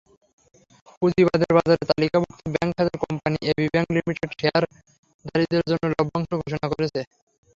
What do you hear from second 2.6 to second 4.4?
খাতের company AB Bank limited